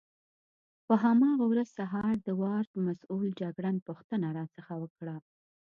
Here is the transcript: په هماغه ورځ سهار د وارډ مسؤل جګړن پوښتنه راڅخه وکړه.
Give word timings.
په 0.85 0.93
هماغه 1.03 1.45
ورځ 1.51 1.69
سهار 1.79 2.15
د 2.23 2.29
وارډ 2.41 2.69
مسؤل 2.85 3.27
جګړن 3.41 3.75
پوښتنه 3.87 4.27
راڅخه 4.37 4.75
وکړه. 4.81 5.15